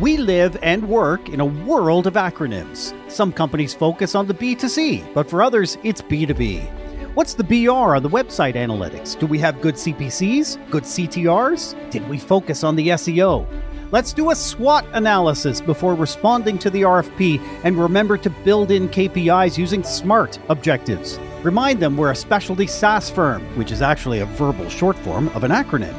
[0.00, 2.92] We live and work in a world of acronyms.
[3.08, 7.14] Some companies focus on the B2C, but for others, it's B2B.
[7.14, 9.16] What's the BR on the website analytics?
[9.16, 10.68] Do we have good CPCs?
[10.68, 11.90] Good CTRs?
[11.90, 13.46] Did we focus on the SEO?
[13.92, 18.88] Let's do a SWOT analysis before responding to the RFP and remember to build in
[18.88, 21.20] KPIs using SMART objectives.
[21.44, 25.44] Remind them we're a specialty SaaS firm, which is actually a verbal short form of
[25.44, 25.94] an acronym,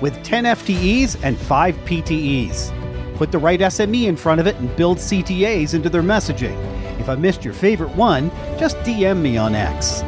[0.00, 2.79] with 10 FTEs and 5 PTEs.
[3.20, 6.56] Put the right SME in front of it and build CTAs into their messaging.
[6.98, 10.00] If I missed your favorite one, just DM me on X.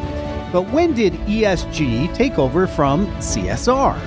[0.50, 4.00] But when did ESG take over from CSR?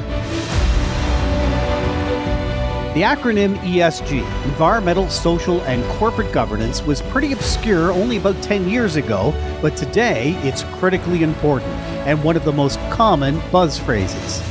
[2.95, 8.95] The acronym ESG, Environmental, Social, and Corporate Governance, was pretty obscure only about 10 years
[8.95, 11.71] ago, but today it's critically important
[12.07, 14.41] and one of the most common buzz phrases.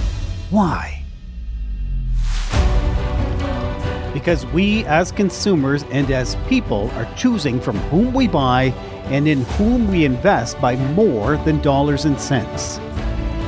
[0.51, 0.94] Why?
[4.15, 8.73] Because we, as consumers and as people, are choosing from whom we buy
[9.07, 12.79] and in whom we invest by more than dollars and cents.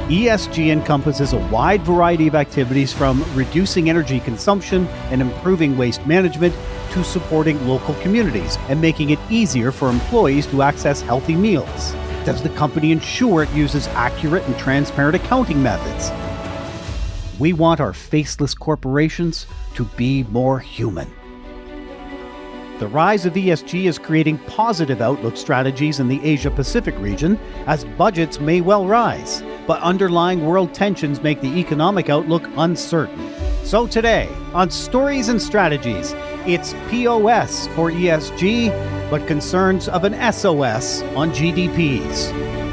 [0.09, 6.55] ESG encompasses a wide variety of activities from reducing energy consumption and improving waste management
[6.93, 11.93] to supporting local communities and making it easier for employees to access healthy meals.
[12.25, 16.11] Does the company ensure it uses accurate and transparent accounting methods?
[17.39, 21.11] We want our faceless corporations to be more human.
[22.79, 27.85] The rise of ESG is creating positive outlook strategies in the Asia Pacific region as
[27.85, 33.33] budgets may well rise but underlying world tensions make the economic outlook uncertain.
[33.65, 36.15] So today, on Stories and Strategies,
[36.47, 42.66] it's POS for ESG, but concerns of an SOS on GDPs.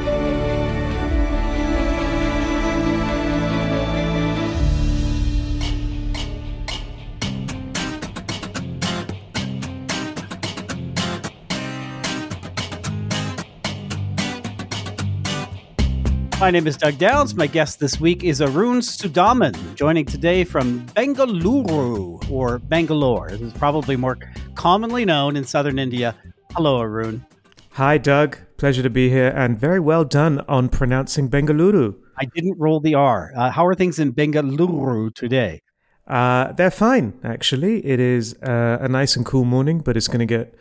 [16.44, 17.36] My name is Doug Downs.
[17.36, 23.30] My guest this week is Arun Sudhaman, joining today from Bengaluru or Bangalore.
[23.30, 24.18] This is probably more
[24.54, 26.14] commonly known in southern India.
[26.52, 27.26] Hello, Arun.
[27.72, 28.38] Hi, Doug.
[28.58, 31.96] Pleasure to be here, and very well done on pronouncing Bengaluru.
[32.20, 33.32] I didn't roll the R.
[33.38, 35.62] Uh, how are things in Bengaluru today?
[36.08, 37.86] Uh, they're fine, actually.
[37.86, 40.54] It is uh, a nice and cool morning, but it's going to get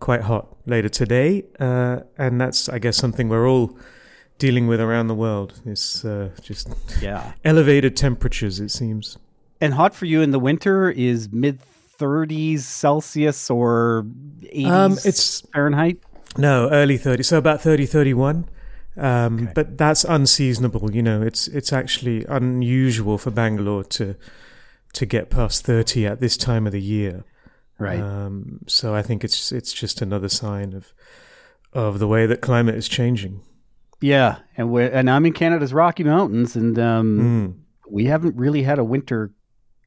[0.00, 1.46] quite hot later today.
[1.58, 3.78] Uh, and that's, I guess, something we're all
[4.40, 5.60] dealing with around the world.
[5.64, 6.68] It's uh, just
[7.00, 8.58] yeah elevated temperatures.
[8.58, 9.16] It seems.
[9.60, 11.60] And hot for you in the winter is mid
[11.98, 14.06] 30s Celsius or
[14.40, 15.98] 80s um, it's Fahrenheit.
[16.38, 17.26] No, early 30s.
[17.26, 18.48] So about 30, 31.
[18.96, 19.52] Um, okay.
[19.54, 20.92] But that's unseasonable.
[20.92, 24.16] You know, it's it's actually unusual for Bangalore to
[24.94, 27.24] to get past 30 at this time of the year.
[27.78, 28.00] Right.
[28.00, 30.92] Um, so I think it's it's just another sign of
[31.72, 33.42] of the way that climate is changing.
[34.00, 37.90] Yeah, and we and I'm in Canada's Rocky Mountains, and um, mm.
[37.90, 39.32] we haven't really had a winter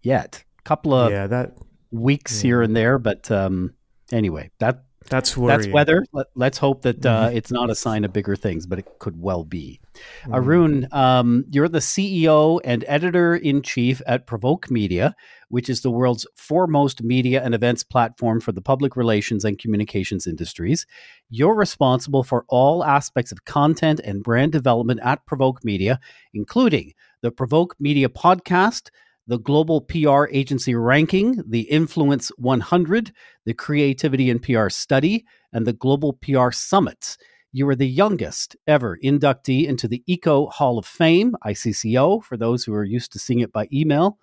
[0.01, 0.43] yet.
[0.59, 1.57] A couple of yeah, that
[1.91, 2.47] weeks yeah.
[2.47, 3.73] here and there, but um,
[4.11, 5.61] anyway, that that's worrying.
[5.61, 6.05] that's weather.
[6.11, 7.37] Let, us hope that uh, mm-hmm.
[7.37, 9.79] it's not a sign of bigger things, but it could well be.
[10.25, 10.35] Mm.
[10.35, 15.15] Arun, um, you're the CEO and editor in chief at Provoke Media,
[15.49, 20.25] which is the world's foremost media and events platform for the public relations and communications
[20.25, 20.85] industries.
[21.29, 25.99] You're responsible for all aspects of content and brand development at Provoke Media,
[26.33, 28.89] including the Provoke Media podcast,
[29.27, 33.11] the Global PR Agency Ranking, the Influence 100,
[33.45, 37.17] the Creativity and PR Study, and the Global PR Summits.
[37.51, 42.63] You are the youngest ever inductee into the ICCO Hall of Fame, ICCO, for those
[42.63, 44.17] who are used to seeing it by email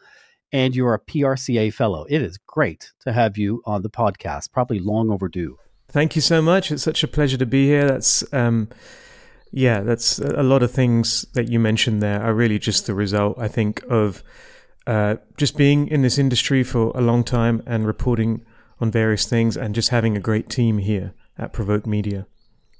[0.52, 2.06] and you're a PRCA fellow.
[2.08, 5.58] It is great to have you on the podcast, probably long overdue.
[5.88, 6.70] Thank you so much.
[6.70, 7.86] It's such a pleasure to be here.
[7.86, 8.68] That's, um,
[9.50, 13.38] yeah, that's a lot of things that you mentioned there are really just the result,
[13.38, 14.22] I think, of
[14.86, 18.44] uh, just being in this industry for a long time and reporting
[18.80, 22.26] on various things and just having a great team here at Provoke Media.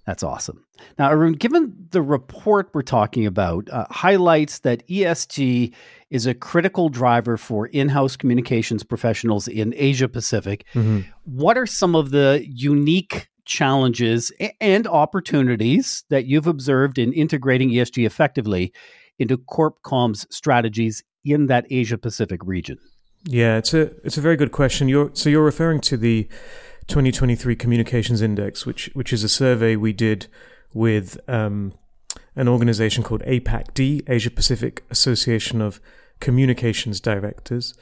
[0.07, 0.65] That's awesome.
[0.99, 5.75] Now, Arun, given the report we're talking about uh, highlights that ESG
[6.09, 11.01] is a critical driver for in-house communications professionals in Asia Pacific, mm-hmm.
[11.25, 18.07] what are some of the unique challenges and opportunities that you've observed in integrating ESG
[18.07, 18.73] effectively
[19.19, 22.79] into CorpCom's strategies in that Asia Pacific region?
[23.25, 24.89] Yeah, it's a it's a very good question.
[24.89, 26.29] You're so you're referring to the
[26.87, 30.27] 2023 Communications Index, which which is a survey we did
[30.73, 31.75] with um,
[32.37, 35.81] an organization called APAC-D, Asia Pacific Association of
[36.21, 37.75] Communications Directors,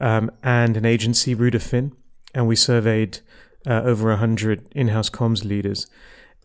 [0.00, 1.92] um, and an agency, Ruder Finn.
[2.34, 3.20] and we surveyed
[3.66, 5.86] uh, over 100 in house comms leaders.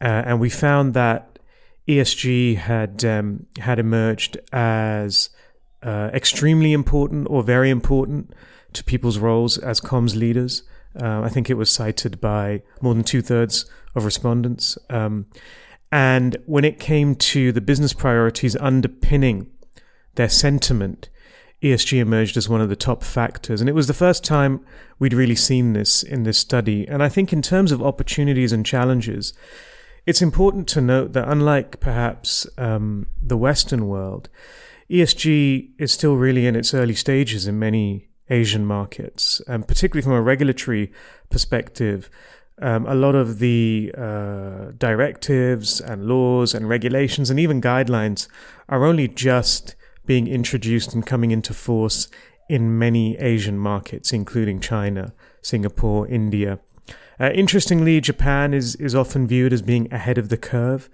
[0.01, 1.39] Uh, and we found that
[1.87, 5.29] ESG had, um, had emerged as
[5.83, 8.33] uh, extremely important or very important
[8.73, 10.63] to people's roles as comms leaders.
[10.99, 13.65] Uh, I think it was cited by more than two thirds
[13.95, 14.77] of respondents.
[14.89, 15.27] Um,
[15.91, 19.47] and when it came to the business priorities underpinning
[20.15, 21.09] their sentiment,
[21.61, 23.59] ESG emerged as one of the top factors.
[23.59, 24.63] And it was the first time
[24.97, 26.87] we'd really seen this in this study.
[26.87, 29.33] And I think, in terms of opportunities and challenges,
[30.05, 34.29] it's important to note that unlike perhaps um, the Western world,
[34.89, 40.13] ESG is still really in its early stages in many Asian markets, and particularly from
[40.13, 40.91] a regulatory
[41.29, 42.09] perspective.
[42.61, 48.27] Um, a lot of the uh, directives and laws and regulations and even guidelines
[48.67, 49.75] are only just
[50.05, 52.09] being introduced and coming into force
[52.49, 56.59] in many Asian markets, including China, Singapore, India.
[57.19, 60.89] Uh, interestingly, Japan is, is often viewed as being ahead of the curve.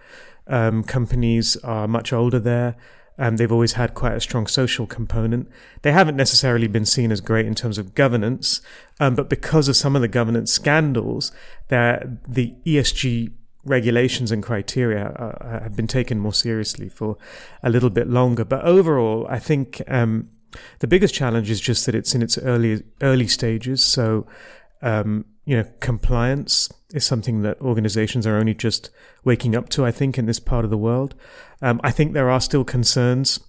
[0.47, 2.75] Um, companies are much older there.
[3.17, 5.49] Um, they've always had quite a strong social component.
[5.83, 8.61] They haven't necessarily been seen as great in terms of governance,
[8.99, 11.31] um, but because of some of the governance scandals,
[11.69, 13.31] the ESG
[13.65, 17.17] regulations and criteria uh, have been taken more seriously for
[17.63, 18.45] a little bit longer.
[18.45, 20.29] But overall, I think um,
[20.79, 23.83] the biggest challenge is just that it's in its early early stages.
[23.83, 24.27] So,
[24.81, 28.89] um, you know, compliance is something that organizations are only just
[29.23, 29.85] waking up to.
[29.85, 31.15] I think in this part of the world.
[31.61, 33.39] Um, I think there are still concerns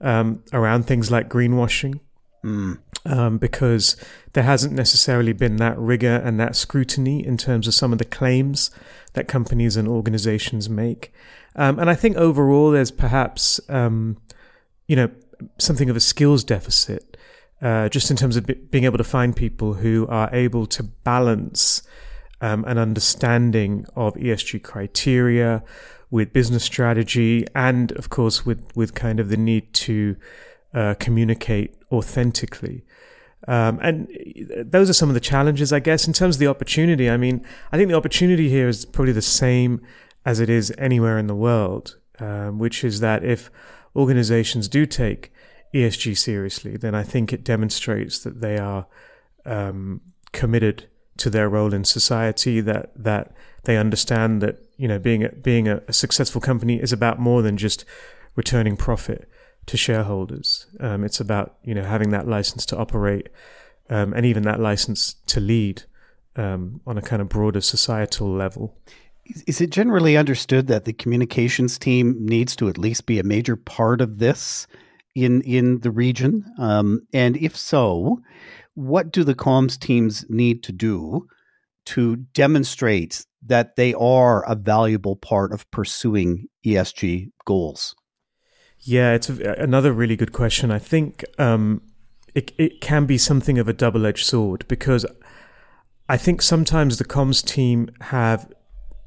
[0.00, 2.00] um, around things like greenwashing.
[2.44, 2.78] Mm.
[3.04, 3.96] Um, because
[4.32, 8.04] there hasn't necessarily been that rigor and that scrutiny in terms of some of the
[8.04, 8.72] claims
[9.12, 11.12] that companies and organizations make.
[11.54, 14.16] Um, and I think overall, there's perhaps, um,
[14.88, 15.10] you know,
[15.58, 17.15] something of a skills deficit,
[17.62, 21.82] uh, just in terms of being able to find people who are able to balance
[22.40, 25.62] um, an understanding of ESG criteria,
[26.10, 30.16] with business strategy and of course with with kind of the need to
[30.74, 32.84] uh, communicate authentically.
[33.48, 34.08] Um, and
[34.64, 37.10] those are some of the challenges i guess in terms of the opportunity.
[37.10, 39.80] I mean i think the opportunity here is probably the same
[40.24, 43.50] as it is anywhere in the world um, which is that if
[43.94, 45.32] organizations do take
[45.74, 48.86] esg seriously then i think it demonstrates that they are
[49.44, 50.00] um,
[50.32, 53.32] committed to their role in society that that
[53.64, 57.42] they understand that you know being a, being a, a successful company is about more
[57.42, 57.84] than just
[58.34, 59.28] returning profit
[59.66, 60.66] to shareholders.
[60.80, 63.28] Um, it's about you know having that license to operate
[63.90, 65.82] um, and even that license to lead
[66.36, 68.76] um, on a kind of broader societal level.
[69.46, 73.56] Is it generally understood that the communications team needs to at least be a major
[73.56, 74.68] part of this
[75.16, 76.44] in in the region?
[76.58, 78.20] Um, and if so,
[78.74, 81.26] what do the comms teams need to do
[81.86, 87.96] to demonstrate that they are a valuable part of pursuing ESG goals?
[88.80, 90.70] Yeah, it's a, another really good question.
[90.70, 91.80] I think um,
[92.34, 95.06] it it can be something of a double edged sword because
[96.08, 98.52] I think sometimes the comms team have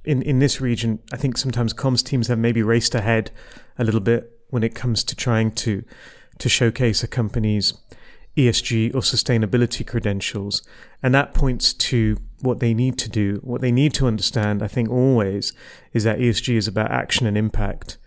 [0.04, 1.00] in in this region.
[1.14, 3.30] I think sometimes comms teams have maybe raced ahead
[3.78, 5.84] a little bit when it comes to trying to
[6.40, 7.74] to showcase a company's
[8.38, 10.62] ESG or sustainability credentials.
[11.04, 13.40] And that points to what they need to do.
[13.44, 15.52] What they need to understand, I think, always
[15.94, 17.98] is that ESG is about action and impact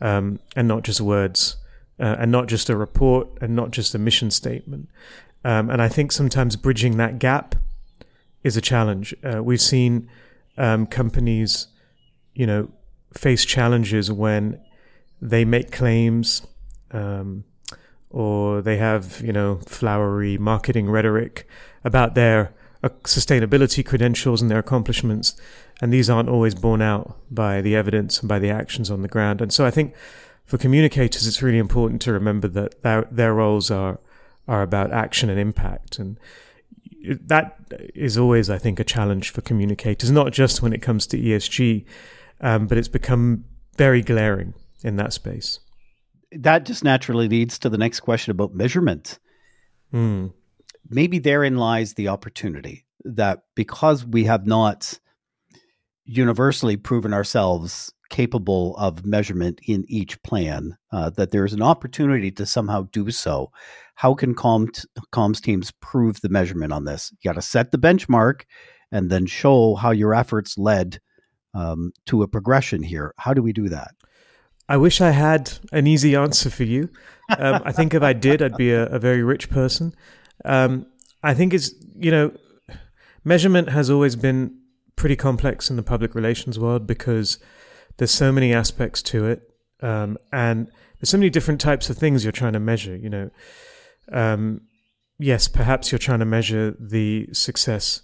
[0.00, 1.56] um, and not just words
[1.98, 4.88] uh, and not just a report and not just a mission statement.
[5.44, 7.54] Um, and I think sometimes bridging that gap
[8.42, 9.14] is a challenge.
[9.24, 10.10] Uh, we've seen
[10.56, 11.68] um, companies,
[12.34, 12.68] you know,
[13.14, 14.60] face challenges when
[15.20, 16.46] they make claims
[16.90, 17.44] um,
[18.10, 21.46] or they have, you know, flowery marketing rhetoric
[21.84, 25.36] about their uh, sustainability credentials and their accomplishments.
[25.80, 29.08] And these aren't always borne out by the evidence and by the actions on the
[29.08, 29.40] ground.
[29.40, 29.94] And so I think
[30.44, 34.00] for communicators, it's really important to remember that their, their roles are,
[34.46, 35.98] are about action and impact.
[35.98, 36.18] And
[37.02, 37.58] that
[37.94, 41.84] is always, I think, a challenge for communicators, not just when it comes to ESG,
[42.40, 43.44] um, but it's become
[43.76, 44.54] very glaring
[44.84, 45.60] in that space
[46.32, 49.18] that just naturally leads to the next question about measurement.
[49.92, 50.32] Mm.
[50.88, 54.98] Maybe therein lies the opportunity that because we have not
[56.04, 62.30] universally proven ourselves capable of measurement in each plan, uh, that there is an opportunity
[62.30, 63.50] to somehow do so.
[63.96, 67.12] How can comms, comms teams prove the measurement on this?
[67.20, 68.42] You got to set the benchmark
[68.90, 71.00] and then show how your efforts led
[71.52, 73.12] um, to a progression here.
[73.18, 73.90] How do we do that?
[74.68, 76.90] I wish I had an easy answer for you.
[77.38, 79.94] Um, I think if I did, I'd be a, a very rich person.
[80.44, 80.86] Um,
[81.22, 82.32] I think it's, you know,
[83.24, 84.56] measurement has always been
[84.96, 87.38] pretty complex in the public relations world because
[87.96, 92.24] there's so many aspects to it, um, and there's so many different types of things
[92.24, 92.96] you're trying to measure.
[92.96, 93.30] You know,
[94.12, 94.62] um,
[95.18, 98.02] yes, perhaps you're trying to measure the success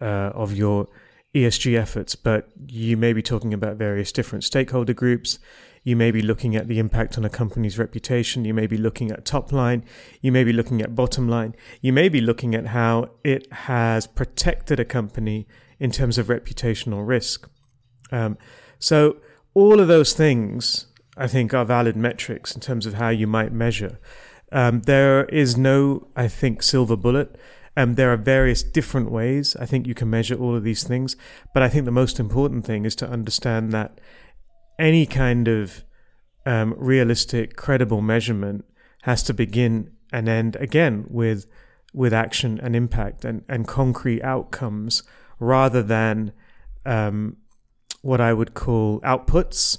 [0.00, 0.88] uh, of your
[1.34, 5.38] ESG efforts, but you may be talking about various different stakeholder groups.
[5.86, 8.44] You may be looking at the impact on a company's reputation.
[8.44, 9.84] You may be looking at top line.
[10.20, 11.54] You may be looking at bottom line.
[11.80, 15.46] You may be looking at how it has protected a company
[15.78, 17.48] in terms of reputational risk.
[18.10, 18.36] Um,
[18.80, 19.18] so,
[19.54, 23.52] all of those things, I think, are valid metrics in terms of how you might
[23.52, 24.00] measure.
[24.50, 27.36] Um, there is no, I think, silver bullet.
[27.76, 31.14] Um, there are various different ways I think you can measure all of these things,
[31.54, 34.00] but I think the most important thing is to understand that
[34.78, 35.84] any kind of
[36.44, 38.64] um, realistic, credible measurement
[39.02, 41.46] has to begin and end again with
[41.92, 45.02] with action and impact and, and concrete outcomes
[45.40, 46.30] rather than
[46.84, 47.36] um,
[48.02, 49.78] what I would call outputs,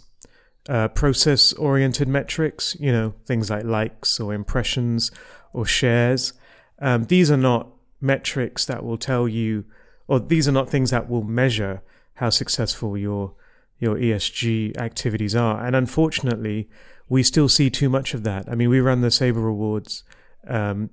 [0.68, 5.12] uh, process oriented metrics, you know, things like likes or impressions
[5.54, 6.34] or shares.
[6.80, 7.70] Um, these are not
[8.01, 9.66] metrics that will tell you,
[10.08, 11.82] or these are not things that will measure
[12.16, 13.36] how successful your
[13.79, 15.63] your ESG activities are.
[15.65, 16.69] And unfortunately,
[17.10, 18.50] we still see too much of that.
[18.50, 20.03] I mean, we run the Sabre Awards,
[20.48, 20.89] um,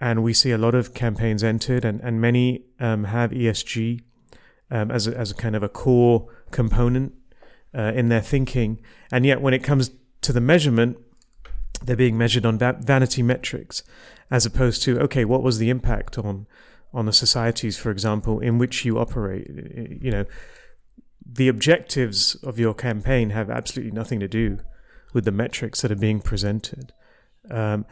[0.00, 4.02] and we see a lot of campaigns entered, and and many um, have ESG
[4.70, 7.14] um, as a, as a kind of a core component
[7.76, 8.80] uh, in their thinking.
[9.10, 9.90] And yet, when it comes
[10.22, 10.98] to the measurement,
[11.82, 13.82] they're being measured on va- vanity metrics
[14.30, 16.46] as opposed to okay, what was the impact on
[16.92, 19.48] on the societies, for example, in which you operate?
[20.00, 20.24] You know,
[21.28, 24.58] the objectives of your campaign have absolutely nothing to do
[25.12, 26.92] with the metrics that are being presented,
[27.50, 27.84] um,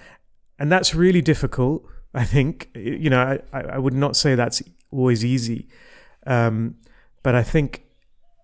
[0.58, 1.84] and that's really difficult.
[2.14, 5.68] I think you know I, I would not say that's always easy,
[6.26, 6.76] um,
[7.22, 7.84] but I think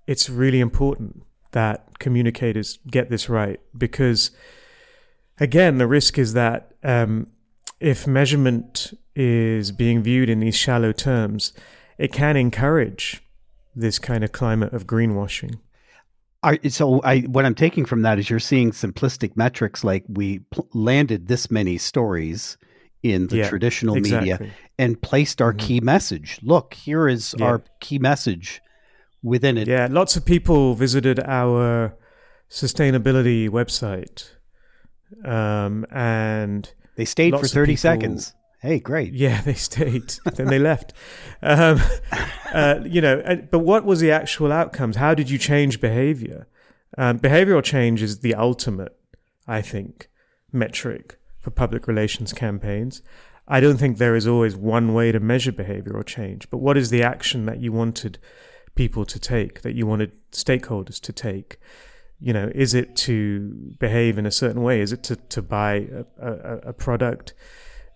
[0.06, 4.30] it's really important that communicators get this right because
[5.38, 7.26] again the risk is that um,
[7.80, 11.52] if measurement is being viewed in these shallow terms,
[11.98, 13.22] it can encourage
[13.80, 15.58] this kind of climate of greenwashing.
[16.42, 20.38] I, so I, what I'm taking from that is you're seeing simplistic metrics like we
[20.50, 22.56] pl- landed this many stories
[23.02, 24.30] in the yeah, traditional exactly.
[24.30, 25.66] media and placed our mm-hmm.
[25.66, 26.40] key message.
[26.42, 27.44] Look, here is yeah.
[27.44, 28.62] our key message
[29.22, 29.68] within it.
[29.68, 31.94] Yeah, lots of people visited our
[32.50, 34.30] sustainability website,
[35.24, 38.34] um, and they stayed for 30 people, seconds.
[38.60, 39.12] Hey, great.
[39.14, 40.14] Yeah, they stayed.
[40.34, 40.92] then they left.
[41.42, 41.80] Um,
[42.52, 44.96] uh, you know, but what was the actual outcomes?
[44.96, 46.46] How did you change behavior?
[46.98, 48.96] Um, behavioral change is the ultimate,
[49.46, 50.08] I think,
[50.52, 53.02] metric for public relations campaigns.
[53.48, 56.90] I don't think there is always one way to measure behavioral change, but what is
[56.90, 58.18] the action that you wanted
[58.74, 61.58] people to take, that you wanted stakeholders to take?
[62.20, 64.80] you know, is it to behave in a certain way?
[64.80, 65.88] Is it to, to buy
[66.20, 67.32] a, a, a product?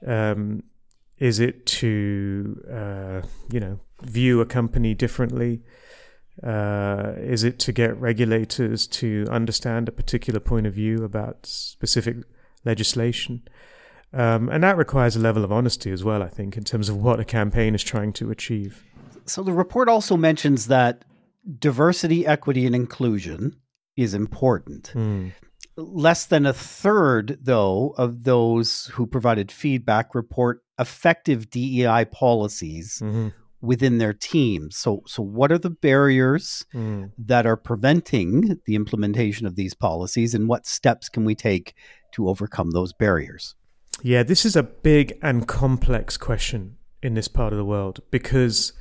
[0.07, 0.63] Um,
[1.19, 5.63] is it to, uh, you know, view a company differently?
[6.43, 12.17] Uh, is it to get regulators to understand a particular point of view about specific
[12.65, 13.43] legislation?
[14.13, 16.97] Um, and that requires a level of honesty as well, I think, in terms of
[16.97, 18.85] what a campaign is trying to achieve.
[19.27, 21.05] So the report also mentions that
[21.59, 23.57] diversity, equity, and inclusion
[23.97, 24.93] is important.
[24.95, 25.33] Mm.
[25.77, 33.29] Less than a third, though, of those who provided feedback report effective DEI policies mm-hmm.
[33.61, 34.77] within their teams.
[34.77, 37.11] So, so what are the barriers mm.
[37.19, 41.75] that are preventing the implementation of these policies, and what steps can we take
[42.13, 43.57] to overcome those barriers?
[44.03, 48.73] Yeah, this is a big and complex question in this part of the world because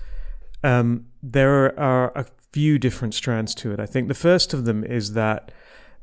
[0.64, 3.80] um, there are a few different strands to it.
[3.80, 5.52] I think the first of them is that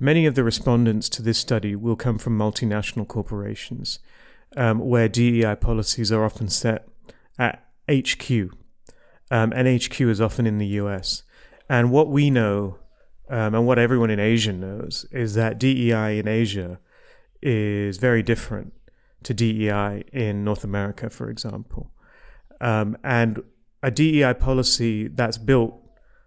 [0.01, 3.99] many of the respondents to this study will come from multinational corporations,
[4.57, 6.89] um, where DEI policies are often set
[7.39, 8.31] at HQ,
[9.31, 11.23] um, and HQ is often in the US.
[11.69, 12.79] And what we know,
[13.29, 16.81] um, and what everyone in Asia knows, is that DEI in Asia
[17.43, 18.73] is very different
[19.23, 21.93] to DEI in North America, for example.
[22.61, 23.43] Um, and
[23.83, 25.75] a DEI policy that's built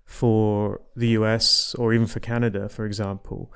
[0.05, 3.51] for the US or even for Canada, for example,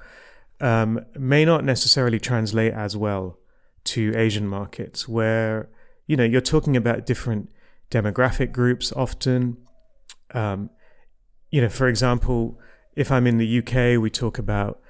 [0.59, 3.37] um, may not necessarily translate as well
[3.85, 5.69] to Asian markets, where
[6.07, 7.49] you know you're talking about different
[7.91, 9.57] demographic groups often.
[10.31, 10.69] Um,
[11.51, 12.59] you know, for example,
[12.95, 14.81] if I'm in the UK, we talk about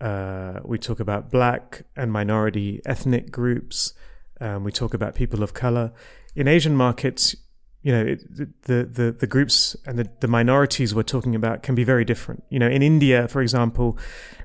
[0.00, 3.92] uh, we talk about black and minority ethnic groups.
[4.40, 5.92] Um, we talk about people of color.
[6.34, 7.36] In Asian markets,
[7.82, 11.74] you know, it, the, the, the groups and the, the minorities we're talking about can
[11.74, 12.44] be very different.
[12.50, 13.96] You know, in India, for example,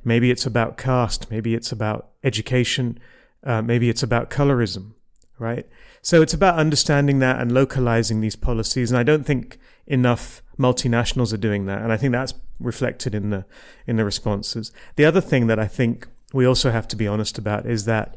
[0.04, 3.00] maybe it's about caste, maybe it's about education,
[3.44, 4.94] uh, maybe it's about colorism,
[5.38, 5.68] right?
[6.02, 8.90] So it's about understanding that and localizing these policies.
[8.90, 11.82] And I don't think enough multinationals are doing that.
[11.82, 13.46] And I think that's reflected in the,
[13.86, 14.72] in the responses.
[14.96, 18.16] The other thing that I think we also have to be honest about is that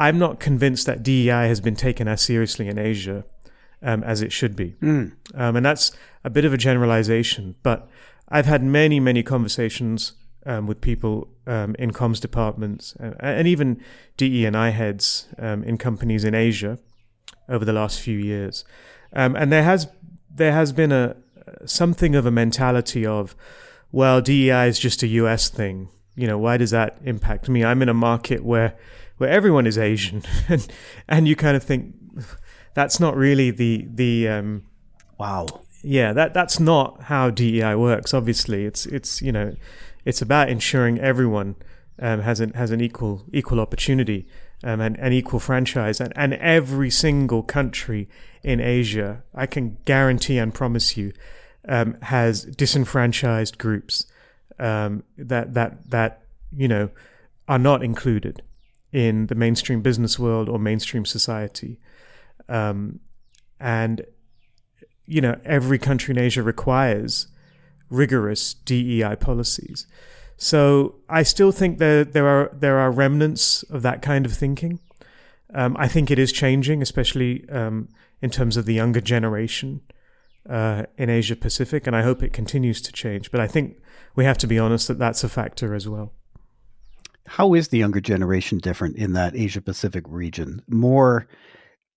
[0.00, 3.24] I'm not convinced that DEI has been taken as seriously in Asia
[3.84, 4.74] um, as it should be.
[4.82, 5.12] Mm.
[5.34, 5.92] Um, and that's
[6.24, 7.88] a bit of a generalization, but
[8.28, 10.12] I've had many, many conversations
[10.46, 13.80] um, with people um, in comms departments uh, and even
[14.16, 16.78] DE and I heads um, in companies in Asia
[17.48, 18.64] over the last few years,
[19.12, 19.86] um, and there has
[20.34, 21.16] there has been a
[21.66, 23.36] something of a mentality of,
[23.92, 25.88] well, DEI is just a US thing.
[26.16, 27.64] You know, why does that impact me?
[27.64, 28.74] I'm in a market where
[29.18, 30.66] where everyone is Asian, and
[31.08, 31.94] and you kind of think
[32.74, 34.64] that's not really the the um,
[35.18, 35.46] wow
[35.82, 38.12] yeah that that's not how DEI works.
[38.12, 39.54] Obviously, it's it's you know
[40.04, 41.56] it's about ensuring everyone
[41.98, 44.26] um, has an has an equal equal opportunity
[44.64, 48.08] um, and an equal franchise, and and every single country
[48.42, 51.12] in Asia, I can guarantee and promise you,
[51.68, 54.06] um, has disenfranchised groups
[54.58, 56.22] um, that that that
[56.56, 56.90] you know
[57.46, 58.42] are not included
[58.92, 61.78] in the mainstream business world or mainstream society.
[62.48, 63.00] Um,
[63.58, 64.04] and,
[65.06, 67.28] you know, every country in Asia requires
[67.90, 69.86] rigorous DEI policies.
[70.36, 74.80] So I still think that there are there are remnants of that kind of thinking.
[75.54, 77.88] Um, I think it is changing, especially um,
[78.20, 79.80] in terms of the younger generation
[80.48, 83.30] uh, in Asia Pacific, and I hope it continues to change.
[83.30, 83.80] But I think
[84.16, 86.12] we have to be honest that that's a factor as well.
[87.26, 90.62] How is the younger generation different in that Asia Pacific region?
[90.68, 91.26] More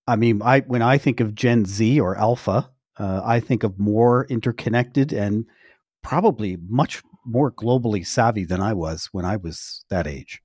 [0.08, 3.78] I mean, I when I think of Gen Z or Alpha, uh, I think of
[3.78, 5.44] more interconnected and
[6.02, 10.40] probably much more globally savvy than I was when I was that age.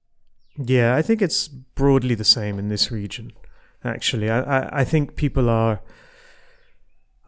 [0.58, 3.32] Yeah, I think it's broadly the same in this region.
[3.86, 5.82] Actually, I, I, I think people are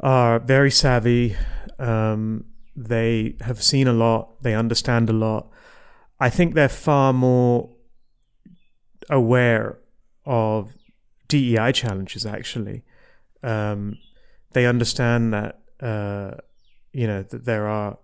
[0.01, 1.37] are very savvy.
[1.79, 2.43] Um,
[2.75, 4.43] they have seen a lot.
[4.43, 5.47] They understand a lot.
[6.19, 7.69] I think they're far more
[9.09, 9.79] aware
[10.25, 10.73] of
[11.27, 12.25] DEI challenges.
[12.25, 12.83] Actually,
[13.43, 13.97] um,
[14.53, 16.31] they understand that uh,
[16.91, 17.97] you know that there are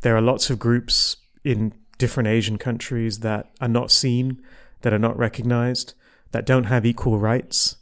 [0.00, 4.40] there are lots of groups in different Asian countries that are not seen,
[4.82, 5.94] that are not recognized,
[6.30, 7.76] that don't have equal rights,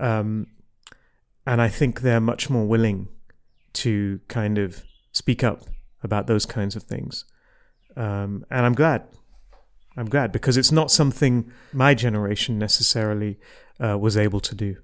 [0.00, 0.46] um,
[1.46, 3.08] and I think they're much more willing
[3.74, 5.64] to kind of speak up
[6.02, 7.24] about those kinds of things.
[7.96, 9.04] Um, and I'm glad.
[9.96, 13.38] I'm glad because it's not something my generation necessarily
[13.80, 14.76] uh, was able to do.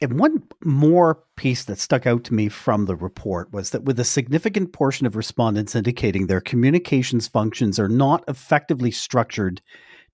[0.00, 3.98] And one more piece that stuck out to me from the report was that with
[3.98, 9.60] a significant portion of respondents indicating their communications functions are not effectively structured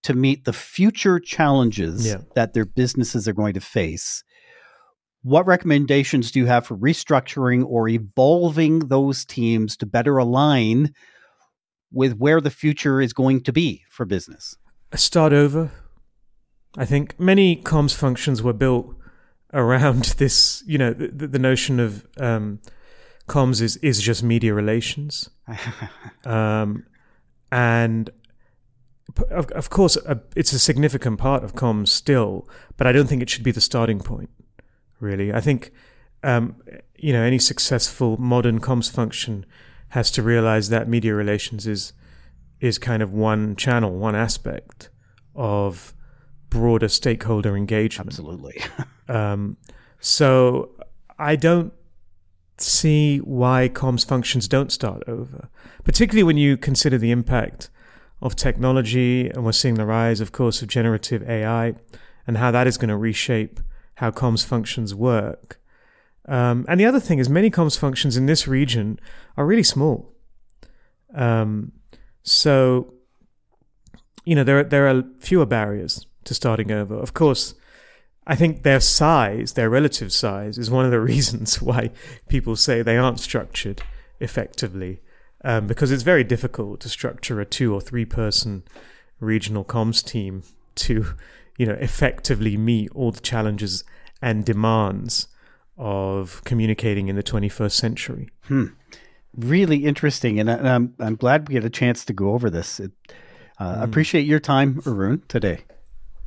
[0.04, 2.18] to meet the future challenges yeah.
[2.34, 4.22] that their businesses are going to face,
[5.22, 10.92] what recommendations do you have for restructuring or evolving those teams to better align
[11.94, 14.57] with where the future is going to be for business?
[14.94, 15.70] Start over
[16.76, 18.94] I think many comms functions were built
[19.52, 22.61] around this, you know, the, the notion of um,
[23.28, 25.30] comms is, is just media relations.
[26.24, 26.85] um,
[27.52, 28.11] and
[29.30, 33.22] of, of course, uh, it's a significant part of comms still, but I don't think
[33.22, 34.30] it should be the starting point,
[34.98, 35.33] really.
[35.33, 35.70] I think,
[36.24, 36.57] um,
[36.96, 39.46] you know, any successful modern comms function
[39.94, 41.92] has to realize that media relations is
[42.61, 44.90] is kind of one channel, one aspect
[45.37, 45.94] of
[46.50, 48.09] broader stakeholder engagement.
[48.09, 48.61] Absolutely.
[49.09, 49.57] um,
[50.00, 50.70] so
[51.16, 51.72] I don't
[52.59, 55.48] see why comms functions don't start over,
[55.85, 57.70] particularly when you consider the impact
[58.20, 61.74] of technology, and we're seeing the rise, of course, of generative AI,
[62.26, 63.61] and how that is going to reshape
[63.96, 65.61] how comms functions work.
[66.26, 68.98] Um, and the other thing is, many comms functions in this region
[69.37, 70.12] are really small.
[71.14, 71.72] Um,
[72.22, 72.94] so,
[74.24, 76.94] you know, there there are fewer barriers to starting over.
[76.94, 77.54] Of course,
[78.26, 81.90] I think their size, their relative size, is one of the reasons why
[82.28, 83.82] people say they aren't structured
[84.18, 85.00] effectively,
[85.44, 88.62] um, because it's very difficult to structure a two or three person
[89.20, 90.42] regional comms team
[90.74, 91.14] to,
[91.58, 93.84] you know, effectively meet all the challenges
[94.22, 95.28] and demands
[95.76, 98.30] of communicating in the 21st century.
[98.44, 98.66] Hmm.
[99.37, 102.78] Really interesting, and, I'm I'm glad we get a chance to go over this.
[102.78, 102.92] It,
[103.58, 103.82] uh, mm.
[103.82, 105.62] Appreciate your time, Arun, today.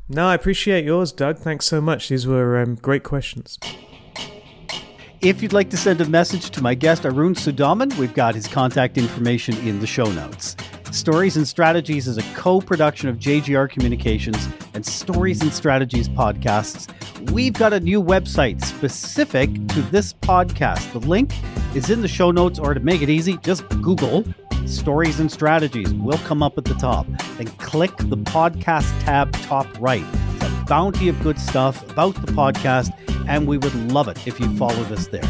[0.09, 1.37] No, I appreciate yours, Doug.
[1.37, 2.09] Thanks so much.
[2.09, 3.59] These were um, great questions.
[5.21, 8.47] If you'd like to send a message to my guest, Arun Sudhaman, we've got his
[8.47, 10.55] contact information in the show notes.
[10.97, 16.91] Stories and Strategies is a co production of JGR Communications and Stories and Strategies podcasts.
[17.31, 20.91] We've got a new website specific to this podcast.
[20.93, 21.35] The link
[21.75, 24.25] is in the show notes, or to make it easy, just Google
[24.65, 25.93] Stories and Strategies.
[25.93, 27.05] We'll come up at the top.
[27.37, 30.03] Then click the podcast tab top right.
[30.35, 32.91] It's a bounty of good stuff about the podcast,
[33.27, 35.21] and we would love it if you followed us there.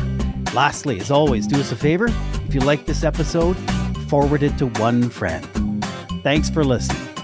[0.54, 2.08] Lastly, as always, do us a favor.
[2.48, 3.58] If you like this episode,
[4.08, 5.46] forward it to one friend.
[6.24, 7.17] Thanks for listening.